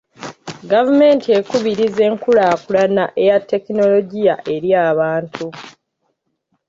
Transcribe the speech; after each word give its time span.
Gavumenti 0.71 1.27
ekubirizza 1.39 2.01
enkulaakulana 2.09 3.03
eya 3.21 3.37
tekinologiya 3.49 4.35
eri 4.55 4.69
abantu. 4.89 5.45